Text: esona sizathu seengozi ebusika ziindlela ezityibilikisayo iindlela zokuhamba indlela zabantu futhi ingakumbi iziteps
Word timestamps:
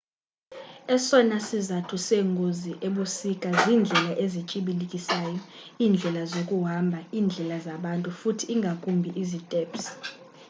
esona 0.95 1.37
sizathu 1.49 1.95
seengozi 2.07 2.71
ebusika 2.87 3.49
ziindlela 3.61 4.11
ezityibilikisayo 4.23 5.33
iindlela 5.83 6.21
zokuhamba 6.33 6.99
indlela 7.19 7.57
zabantu 7.65 8.09
futhi 8.19 8.45
ingakumbi 8.55 9.09
iziteps 9.21 9.83